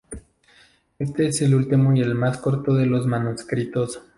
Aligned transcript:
Éste 0.97 1.27
es 1.27 1.43
el 1.43 1.53
último 1.53 1.95
y 1.95 2.01
el 2.01 2.15
más 2.15 2.39
corto 2.39 2.73
de 2.73 2.87
los 2.87 3.05
manuscritos. 3.05 4.01